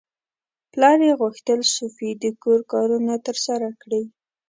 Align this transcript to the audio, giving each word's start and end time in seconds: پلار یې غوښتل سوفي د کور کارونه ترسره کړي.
پلار 0.71 0.97
یې 1.07 1.13
غوښتل 1.21 1.59
سوفي 1.75 2.09
د 2.23 2.25
کور 2.43 2.59
کارونه 2.71 3.13
ترسره 3.27 3.69
کړي. 3.81 4.03